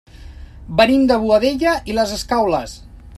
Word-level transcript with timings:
Venim 0.79 1.03
de 1.11 1.19
Boadella 1.25 1.77
i 1.93 1.99
les 1.99 2.15
Escaules. 2.19 2.75